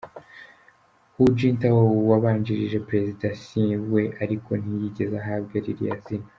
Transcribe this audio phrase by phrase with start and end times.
[1.15, 3.63] Hu Jintao wabanjirije Perezida Xi
[3.93, 6.27] we ariko ntiyigeze ahabwa ririya zina.